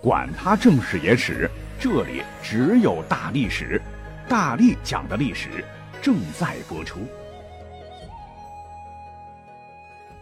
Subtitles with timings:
[0.00, 3.82] 管他正史野史，这里只有大历史，
[4.28, 5.64] 大力讲的历史
[6.00, 7.00] 正在播出。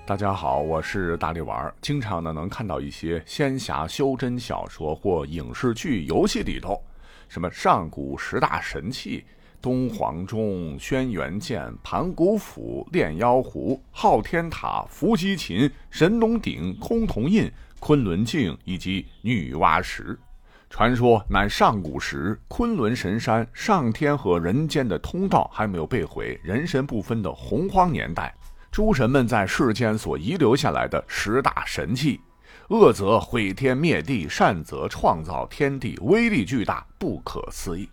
[0.07, 1.75] 大家好，我是大力丸儿。
[1.83, 6.83] 经常呢能看到一些仙侠修真小说或影视剧、游戏里头，
[7.29, 9.27] 什么上古十大神器。
[9.61, 20.19] 东皇钟、轩辕剑、盘古斧、炼妖壶、昊天塔、伏羲琴、神农鼎、崆峒印、昆仑镜以及女娲石，
[20.69, 28.34] 传说乃上古时昆仑神山上天和人间的通道还没有被毁，人神不分的洪荒年代，
[28.70, 32.20] 诸神们在世间所遗留下来的十大神器，
[32.69, 37.88] 恶则毁天灭地，善则创造天地，威力巨大，不可思议。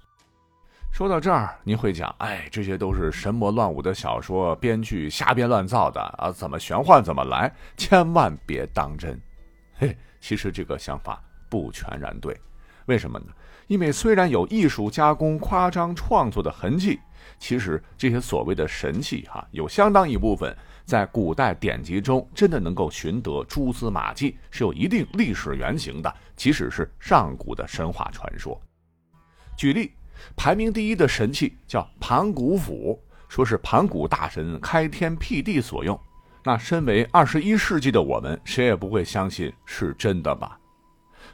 [0.91, 9.19] 说到这儿，您会讲，哎，这些都是神魔乱舞的小说编剧瞎编乱造的啊，怎么玄幻怎么来，千万别当真。
[9.75, 12.39] 嘿，其实这个想法不全然对，
[12.85, 13.27] 为什么呢？
[13.67, 16.99] 因为虽然有艺术加工、夸张创作的痕迹，
[17.39, 28.61] 其实这些所谓的神器哈，有相当一部分在古代典籍中真的能够寻得蛛丝马迹，是有一定历史原型的，即使是上古的神话传说。
[29.57, 29.91] 举例。
[30.37, 35.99] 排名第一的神器叫盘古斧，说是盘古大神开天辟地所用。
[36.43, 40.59] 那身为二十一世纪的我们，谁也不会相信是真的吧？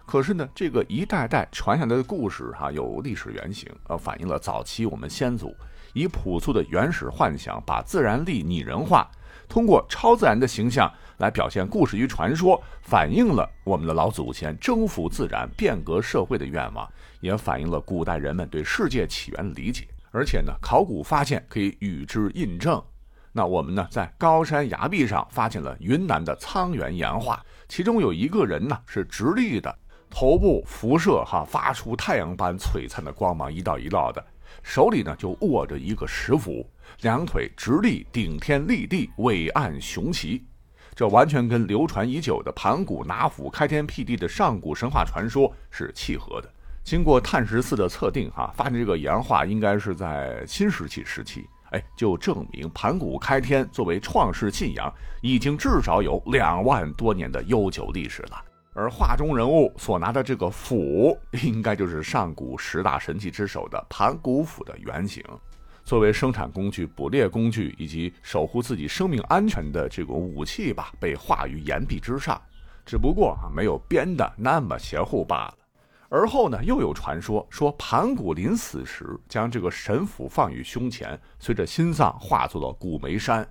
[0.06, 5.56] 可是呢，这个一代代传下来的故事哈，有历史原型，呃，反映了早期我们先祖
[5.94, 9.10] 以朴素的原始幻想，把自然力拟人化，
[9.48, 16.88] 通过超自然的形象来表现故事与传说，反映了我们的老祖先征服自然、变革社会的愿望。
[17.20, 22.82] 也反映了古代人们对世界起源的理解，而且呢，考古发现可以与之印证。
[23.32, 29.74] 那我们呢，在高山崖壁上发现了云南的沧源岩画，其中有一个人呢是直立的，
[30.10, 34.26] 头部辐射哈发出太阳般璀璨的光芒，一道一道的，
[34.64, 36.68] 手里呢就握着一个石斧，
[37.02, 40.44] 两腿直立顶天立地，伟岸雄奇。
[40.96, 46.52] 这完全跟流传已久的盘古拿斧开天辟地的上古神话传说是契合的。
[46.84, 54.92] 经过碳十四的测定，哈，发现这个岩画应该是在新石器时期，哎，就证明盘古开天作为创世信仰，
[55.22, 58.44] 已经至少有两万多年的悠久历史了。
[58.74, 65.24] 而画中人物所拿的这个斧，应该就是上古十大神器之首的盘古斧的原型，
[65.84, 72.40] 作为生产工具、捕猎工具以及守护自己生命安全的这种武器吧，被画于岩壁之上，
[72.86, 75.54] 只不过啊，没有编的那么邪乎罢了。
[76.10, 83.48] 而后呢，又有传说说盘古临死时将这个神斧放于胸前，随着心脏化作了古梅山。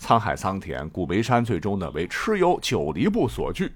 [0.00, 3.72] 沧海桑田，古梅山最终呢为蚩尤九黎部所据。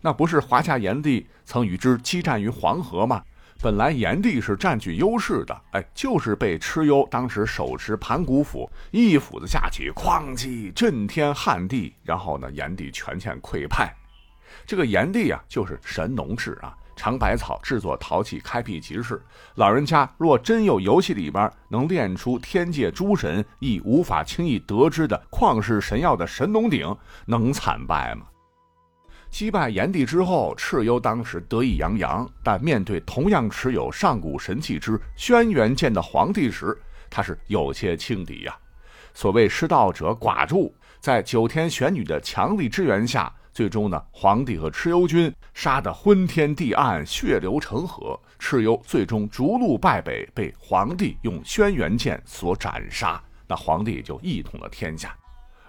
[0.00, 3.22] 那不是华夏炎帝曾与之激战于黄河吗？
[3.62, 13.94] 本来炎帝是占据优势的，哎，就是被蚩尤当时手持盘古斧，一斧子下去，哐叽震天撼地，然后呢，炎帝全线溃败。
[14.66, 16.76] 这个炎帝啊，就是神农氏啊。
[16.96, 19.20] 尝百草制作陶器，开辟集市。
[19.56, 26.96] 老人家若真有游戏里边能炼出天界诸神亦无法轻易得知的旷世神药的神农鼎，
[27.26, 28.26] 能惨败吗？
[29.30, 36.76] 击败炎帝之后，蚩尤当时得意洋洋，但面对同样持有上古神器之轩辕剑的皇帝时，
[37.10, 38.56] 他是有些轻敌呀。
[39.12, 43.32] 所谓失道者寡助，在九天玄女的强力支援下。
[43.54, 48.18] 最终呢，皇帝和蚩尤军杀得昏天地暗，血流成河。
[48.40, 53.22] 蚩尤最终逐鹿败北，被皇帝用轩辕剑所斩杀。
[53.46, 55.16] 那皇帝也就一统了天下，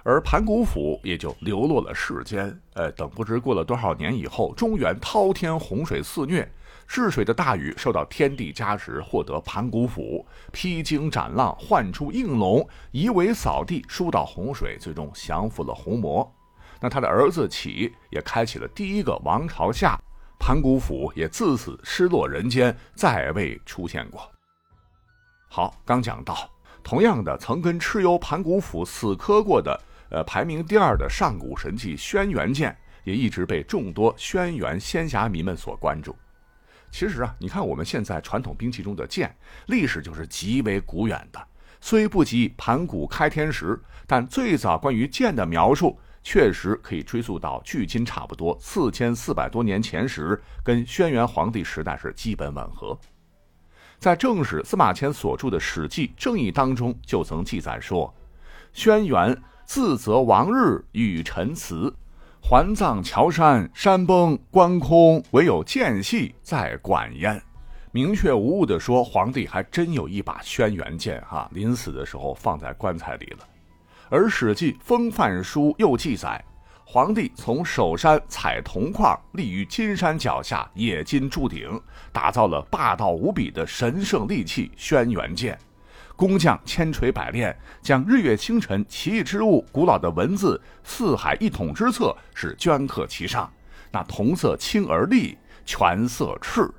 [0.04, 2.60] 而盘古斧也就流落了世间。
[2.74, 6.52] 呃，等不知过了多少年以后，中原滔天洪水肆虐，
[6.88, 16.34] 治水的大禹受到天地加持，获得盘古斧，披荆斩浪，唤出应龙，夷为扫地，疏导洪水，最终降服了红魔。
[16.80, 20.00] 那他的儿子启也开启了第一个王朝下，
[20.40, 24.30] 盘古斧也自此失落人间，再未出现过。
[25.48, 26.50] 好，刚讲到，
[26.84, 36.16] 同样的，曾跟蚩尤盘古斧死磕过的，呃，排名第二的上古神器轩辕剑，也一直被众多轩辕仙侠迷们所关注。
[36.92, 39.36] 其实啊，你看我们现在传统兵器中的剑，
[39.68, 41.42] 历史就是极为古远的，
[41.80, 45.98] 虽不及盘古开天时，但最早关于剑的描述。
[46.26, 53.00] 确实可以追溯到距今差不多四千四百多年前时，跟轩辕皇帝时代是基本吻合。
[54.00, 58.12] 在正史司马迁所著的《史记正义》当中，就曾记载说
[58.74, 61.94] ：“轩辕自责王日与陈词，
[62.42, 67.40] 环葬桥山，山崩关空，唯有间隙在管焉。
[67.92, 73.48] 明确无误地说，皇帝还真有一把轩辕剑哈，临死的时候放在棺材里了。
[74.16, 76.42] 而《史记·风范书》又记载，
[76.86, 81.78] 皇帝从首山采铜矿，立于金山脚下冶金铸鼎，
[82.14, 85.60] 打造了霸道无比的神圣利器轩辕剑。
[86.16, 93.52] 工匠千锤百炼，将日月星辰、奇异之物、古老的文字、四海一统之策是镌刻其上。
[93.92, 96.74] 那铜色青而丽，全色赤。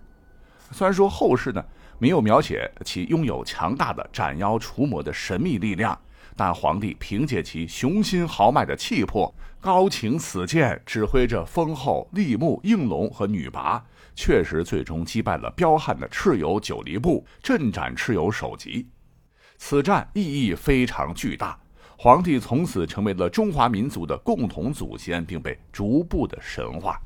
[0.70, 1.62] 虽然说后世呢
[1.98, 6.00] 没有描写其拥有强大的斩妖除魔的神秘力量，
[6.36, 13.80] 但皇帝凭借其雄心豪迈的气魄，高擎此剑，指挥着封后、立木、应龙和女魃，
[14.14, 18.86] 确实最终击败了彪悍的蚩尤九黎部，镇斩蚩尤首级。
[19.56, 21.58] 此战意义非常巨大，
[21.96, 27.00] 皇帝从此成为了中华民族的共同祖先，并被逐步的神化。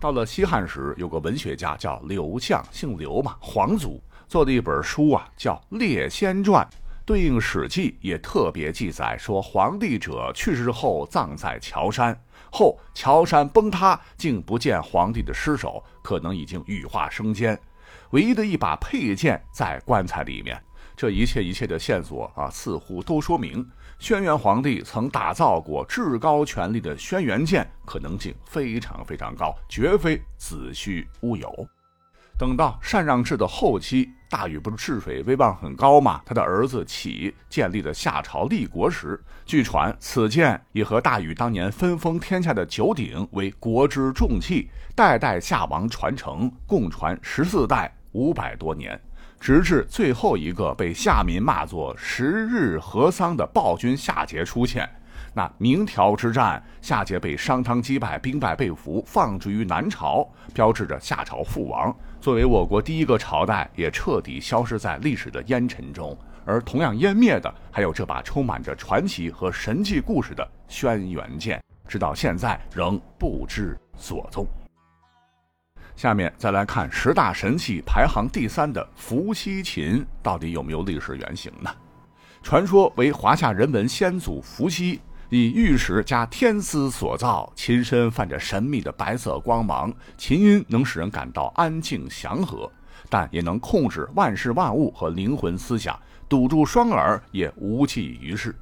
[0.00, 6.66] 到了西汉时，有个文学家叫刘向，姓刘嘛，皇族做的一本书啊，叫《列仙传》，
[7.08, 12.14] 对应《史记》也特别记载说，皇帝者去世后葬在桥山，
[12.52, 17.58] 后桥山崩塌，竟不见皇帝的尸首，可能已经羽化升仙，
[18.10, 20.62] 唯一的一把佩剑在棺材里面。
[20.94, 23.66] 这一切一切的线索啊，似乎都说明。
[23.98, 31.68] 轩辕皇帝曾打造过至高权力的轩辕剑，可能性非常非常高，绝非子虚乌有。
[32.38, 36.22] 等到禅让制的后期，大禹不是治水威望很高吗？
[36.24, 48.98] 他的儿子启建立了夏朝立国时，据传此剑也和大禹当年分封天下的九鼎为国之重器，代代夏王传承，共传十四代，五百多年。
[49.40, 54.88] 直至最后一个被夏民骂作“十日河桑”的暴君夏桀出现，
[55.34, 61.94] 那明条之战，夏桀被商汤击败，兵败被俘，放逐于南朝，标志着夏朝覆亡。
[62.20, 66.16] 作为我国第一个朝代，也彻底消失在历史的烟尘中。
[66.44, 74.46] 而同样湮灭的，还有这把充满着传奇和神迹故事的轩辕剑，直到现在仍不知所踪。
[75.94, 81.70] 下面再来看十大神器排行第三的伏羲琴，到底有没有历史原型呢？
[82.40, 85.00] 传说为华夏人文先祖伏羲
[85.30, 92.70] 以玉石加天丝所造，琴身泛着神秘的白色光芒，琴音能使人感到安静祥和，
[93.10, 98.58] 但也能控制万事万物和灵魂思想，堵住双耳也无济于事。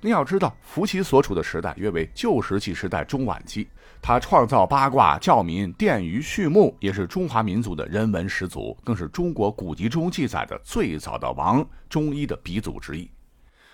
[0.00, 3.66] 你要知道，伏羲所处的时代约为旧石器时代中晚期。
[4.00, 13.10] 他创造八卦，教民奠于畜牧，也是中华民族的人文始祖，更是中国古籍中记载的最早的王中医的鼻祖之一。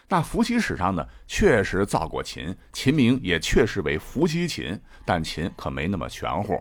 [0.08, 6.58] 那伏羲史上呢，确实造过琴，琴名也确实为伏羲琴，但琴可没那么玄乎。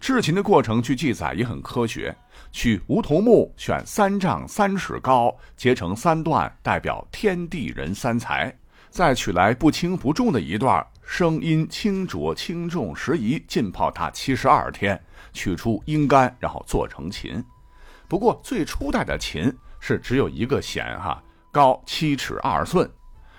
[0.00, 2.16] 制琴的过程据记载也很科学，
[2.52, 8.56] 取梧桐木，选三丈三尺高，结成三段，代表天地人三才。
[8.90, 14.98] 再取来不轻不重的一段，声音清浊轻重适宜，浸泡它七十二天，
[15.32, 17.44] 取出阴干，然后做成琴。
[18.06, 21.20] 不过最初代的琴是只有一个弦，哈，
[21.58, 22.88] 高七尺二寸。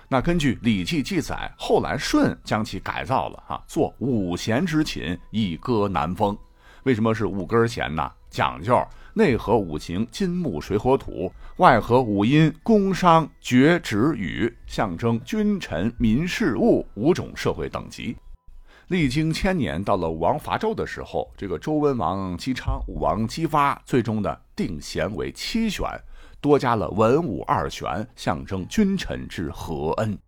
[0.06, 6.36] 那根据《礼记》记载，后来舜将其改造了，哈，做五弦之琴，以歌南风。
[6.82, 8.12] 为什么是五根弦呢？
[8.28, 8.78] 讲究。
[9.14, 18.14] 内合五行金木水火土，外合五音宫商角徵羽，象征君臣民事物五种社会等级。
[18.88, 25.88] 历经千年，到了武王伐纣的时候，这个周文王姬昌、武王姬发，最终的定弦为七弦，
[26.40, 30.18] 多加了文武二弦，象征君臣之和恩。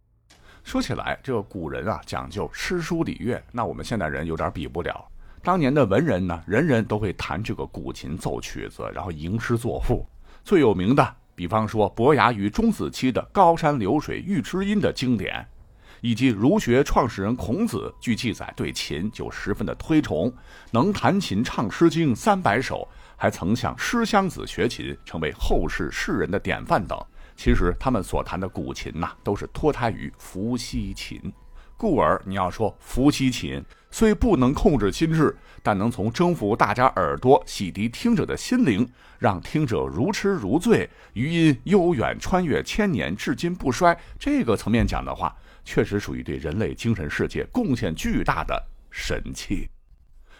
[0.62, 5.04] 说起来，这个古人啊讲究诗书礼乐，那我们现代人有点比不了。
[5.42, 10.06] 当年的文人呢，人人都会弹这个古琴奏曲子，然后吟诗作赋。
[10.44, 15.44] 最有名的，比方说伯牙与钟子期的《高山流水遇知音》的经典，
[16.00, 20.32] 以及儒学创始人孔子，据记载对琴就十分的推崇，
[20.70, 22.86] 能弹琴唱《诗经》三百首，
[23.22, 26.98] 还曾向诗襄子学琴，成为后世世人的典范等。
[27.36, 31.32] 其实他们所弹的古琴呐，都是脱胎于伏羲琴。
[31.76, 38.84] 故而你要说伏羲琴虽不能控制心智，但能从征服大家耳朵、洗涤听者的心灵，
[39.20, 43.96] 让听者如痴如醉，余音悠远穿越千年，至今不衰。
[44.18, 45.32] 这个层面讲的话，
[45.64, 48.60] 确实属于对人类精神世界贡献巨大的
[48.90, 49.70] 神器。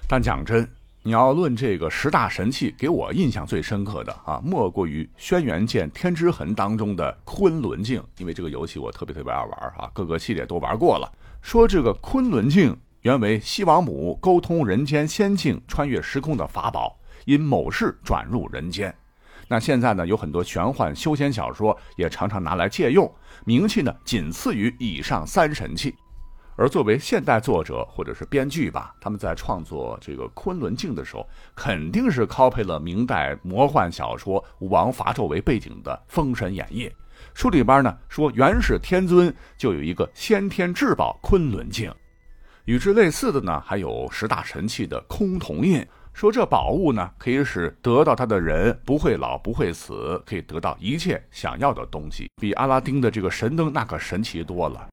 [0.09, 0.69] 但讲真，
[1.04, 11.12] 你要论这个十大神器，给我印象最深刻的啊，莫过于《轩辕剑天之痕》当中的昆仑镜，因为这个游戏我特别特别爱玩啊，各个系列都玩过了。
[11.40, 18.94] 说这个昆仑镜原为西王母沟通人间仙境、穿越时空的法宝，因某事转入人间。
[19.49, 23.12] 那现在呢，有很多玄幻修仙小说也常常拿来借用，
[23.44, 25.92] 名气呢仅次于以上三神器。
[26.62, 36.85] 而作为现代作者或者是编剧吧，他们在创作这个昆仑镜的时候，肯定是 copy 了明代魔幻小说武王伐纣为背景的《封神演义》。
[37.35, 41.92] 书里边呢说，元始天尊就有一个先天至宝昆仑镜，
[42.66, 45.85] 与之类似的呢还有十大神器的崆峒印。
[46.12, 54.87] 说这宝物呢可以使得到它的人不会老不会死，可以得到一切想要的东西，比阿拉丁的这个神灯那可神奇多了。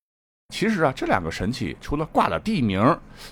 [0.49, 2.83] 其实啊，这两个神器除了挂了地名，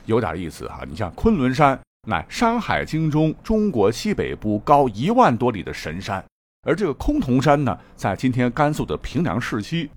[0.05, 0.83] 有点意思哈。
[0.87, 6.23] 你像昆仑山，乃《山海经》中中国西北部高一万多里的神山。
[6.65, 9.89] 而这个崆峒山呢，在今天甘肃的平凉市西，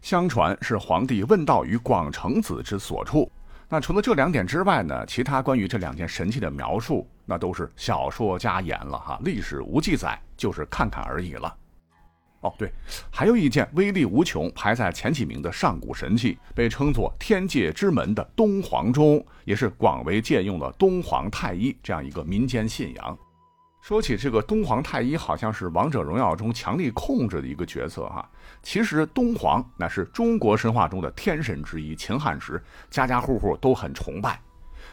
[0.00, 3.30] 相传是皇帝问道于广成子之所处。
[3.68, 11.54] 那除了这两点之外呢，其他关于这两件神器的描述，那都是小说家言了哈，历史无记载，就是看看而已了。
[12.40, 12.72] 哦，对，
[13.10, 23.18] 还有一件威力无穷、排在前几名的上古神器，被称作天界之门的东皇钟，也是广为借用了东皇太一这样一个民间信仰。
[23.80, 28.28] 说起这个东皇太一，好像是王者荣耀中强力控制的一个角色哈。
[28.62, 34.34] 其实东皇乃是中国神话中的天神之一，秦汉时家家户户都很崇拜。《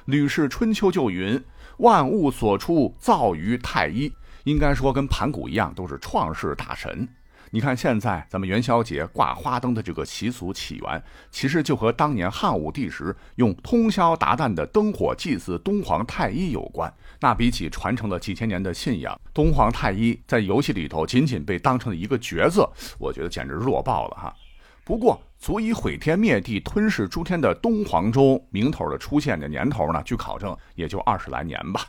[0.06, 1.40] 吕氏春秋》就云
[1.78, 4.12] ：“万物所出，造于太一。”
[4.46, 7.08] 应该说跟盘古一样，都是创世大神。
[7.56, 16.94] 你看，现在咱们元宵节挂花灯的这个习俗起源，其实就和当年汉武帝时用通宵达旦的灯火祭祀东皇太一有关。
[17.22, 22.70] 那比起传承了几千年的信仰，东皇太一在游戏里头仅仅被当成了一个角色，
[23.00, 24.36] 我觉得简直弱爆了哈。
[24.84, 31.86] 不过，足以毁天灭地、吞噬诸天的东皇钟名头的出现的年头呢，据考证也就二十来年吧。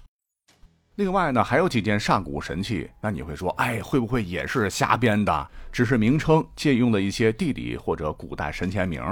[0.96, 5.46] 另外呢，还有几件上古神器，那你会说，哎，会不会也是瞎编的？
[5.70, 9.02] 只是名称借用了一些地理或者古代神仙名。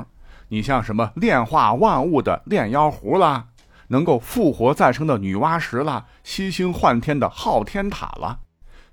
[0.48, 3.48] 你像什么炼化万物的炼妖壶啦，
[3.88, 8.38] 能够复活再生的女娲石啦，吸星换天的昊天塔啦。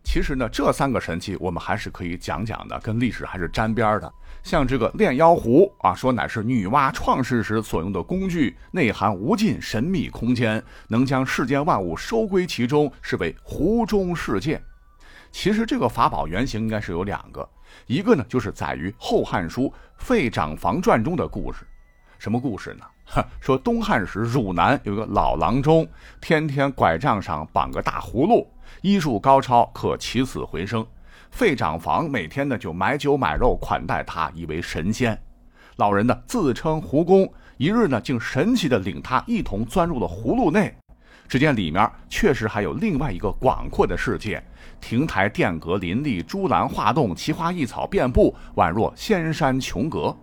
[0.03, 4.12] 其实呢，这三个神器我们还是可以讲讲的，跟历史还是沾边的。
[4.43, 14.62] 像这个炼妖壶啊，说乃是女娲创世时所用的工具，内含无尽神秘空间，能将世间万物收归其中，是为壶中世界。
[15.31, 17.48] 其实这个法宝原型应该是有两个，
[17.86, 19.63] 一个呢就是载于《后汉书·
[19.98, 21.60] 废长房传》中的故事。
[22.17, 22.86] 什么故事呢？
[23.39, 25.88] 说东汉时汝南有个老郎中，
[26.20, 28.48] 天天拐杖上绑个大葫芦，
[28.82, 30.86] 医术高超，可起死回生。
[31.30, 35.18] 费长房每天呢就买酒买肉款待他，以为神仙。
[35.78, 40.75] 老人呢自称胡公，一日呢竟神奇的领他一同钻入了葫芦内。
[41.28, 44.44] 只见里面确实还有另外一个广阔的世界，
[44.82, 50.13] 亭台殿阁林立，珠兰画栋，奇花异草遍布，宛若仙山琼阁。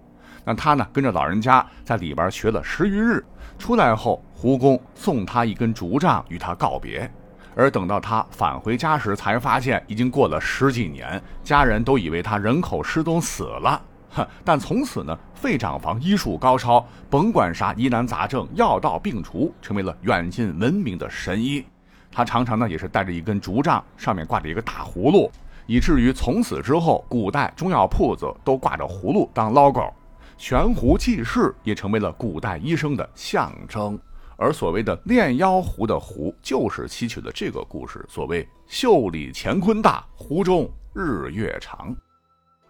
[0.45, 3.25] 那他呢跟着老人家在里边学了十余日，
[3.59, 7.11] 出来后胡公送他一根竹杖，与他告别。
[7.59, 13.83] 而等到他返回家时，才发现已经过了十几年，家人都以为他人口失踪死了。
[14.11, 14.25] 哼！
[14.45, 21.67] 但从此呢，费长房医术高超，甭管啥疑难杂症，药到病除，成为了远近闻名的神医。
[22.13, 25.29] 他常常呢也是带着一根竹杖，上面挂着一个大葫芦，
[25.67, 29.93] 以至于从此之后，古代中药铺子都挂着葫芦当 logo，
[30.37, 33.99] 悬壶济世也成为了古代医生的象征。
[34.41, 38.07] 而所谓的炼妖壶的壶，就是吸取了这个故事。
[38.09, 41.95] 所谓“袖里乾坤大，壶中日月长”。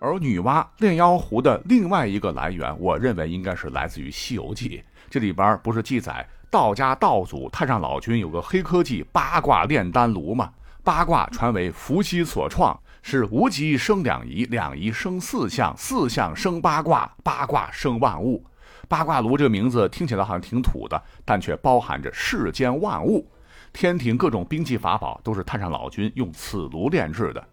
[0.00, 4.78] 而女娲炼妖壶的另外一个来源，我认为应该是来自于《西游记》。
[5.10, 10.50] 这里边不是记载道家道祖太上老君有个黑科技八卦炼丹炉吗？
[10.82, 18.42] 八卦传为伏羲所创，是无极生两仪，两仪生四象，四象生八卦，八卦生万物。
[18.88, 23.30] 八卦炉这个名字听起来好像挺土的，但却包含着世间万物。
[23.72, 27.40] 天庭各种兵器法宝都是太上老君用此炉炼制的。《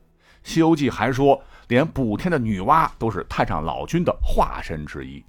[0.43, 5.23] 西游记》还说，连补天的女娲都是太上老君的化身之一。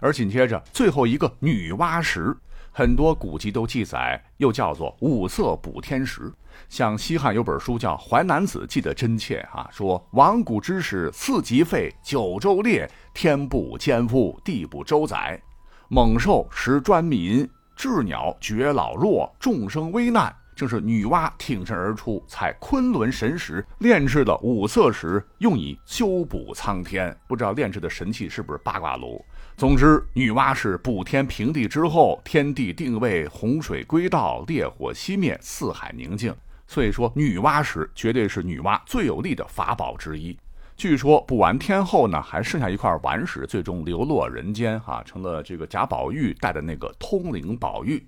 [0.00, 2.36] 而紧接着最后一个女娲石。
[2.78, 6.30] 很多古籍都记载，又叫做五色补天石。
[6.68, 9.66] 像西汉有本书叫《淮南子》，记得真切啊。
[9.72, 15.40] 说亡古之时，四极废，九州裂，天不兼覆，地不周载，
[15.88, 27.14] 猛兽食专民，鸷鸟绝老弱，众生危难，正是女娲挺身而出，采昆仑神石炼制了五色石，用以修补苍天。
[27.28, 29.22] 不知道炼制的神器是不是八卦炉？
[29.54, 36.34] 总之，女娲是补天平地之后，天地定位，洪水归道，烈火熄灭，四海宁静。
[36.66, 40.36] 所以说，女娲石绝对是女娲最有力的法宝之一。
[40.74, 48.02] 据说补完天后呢，还剩下一块顽石，最终流落人间，哈，成了这个贾宝玉带的那个通灵宝玉。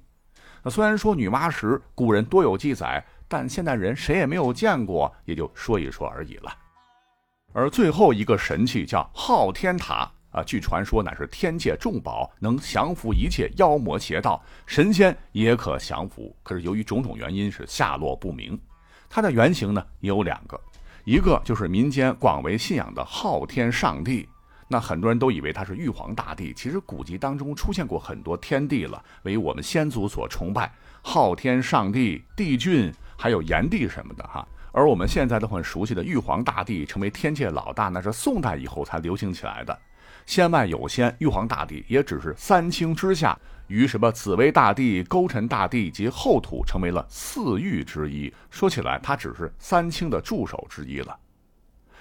[0.63, 6.53] 那虽然说女娲石古人多有记载，但现代人谁也没有见过，也就说一说而已了。
[7.53, 10.11] 而最后一个神器叫昊天塔。
[10.31, 16.37] 啊，据传说乃是天界重宝，能降服一切妖魔邪道，神仙也可降服。
[16.43, 18.57] 可是由于种种原因，是下落不明。
[19.09, 20.61] 它的原型呢也有两个，
[21.07, 24.29] 一个就是民间广为信仰的昊天上帝。
[24.69, 30.71] 那很多人都以为他是玉皇大帝，其实古籍当中出现过很多天帝了，为我们先祖所崇拜。
[31.03, 34.47] 昊天上帝、帝俊，还有炎帝什么的哈。
[34.71, 39.77] 而我们现在都很熟悉的玉皇大帝成为天界老大，那是宋代以后才流行起来的。
[40.27, 43.37] 仙外有仙，玉皇大帝也只是三清之下，
[43.69, 48.31] 与什么紫薇大帝、勾陈大帝及后土成为了四御之一。
[48.51, 51.19] 说起来，他只是三清的助手之一了。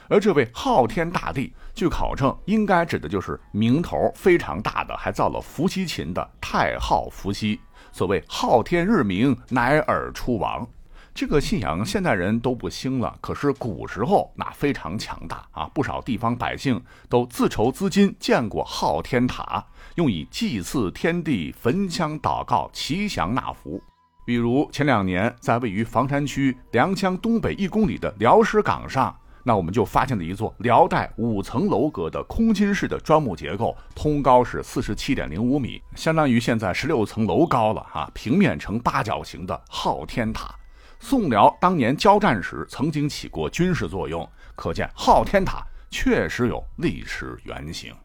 [0.09, 7.59] 而这位昊天大帝，据考证，应该指的就是名头非常大的，还造了伏羲琴的太昊伏羲。
[7.91, 10.67] 所谓昊天日明，乃尔出王。
[11.13, 15.67] 这个信仰现代人都不兴了，可是古时候那非常强大啊！
[15.73, 23.81] 不少地方百姓都自筹资金建过昊天塔，用以祭祀天地、焚香祷告、祈祥纳福。
[24.27, 38.11] 比如前两年在位于房山区良乡东北一公里的辽石岗上，那我们就发现了一座辽代五层楼阁的空心式的砖木结构，通高是四十七点零五米，相当于现在十六层楼高了哈！
[38.13, 40.53] 平面呈八角形的昊天塔。
[40.99, 47.95] 宋辽当年交战时曾经起过军事作用，可见昊天塔确实有历史原型。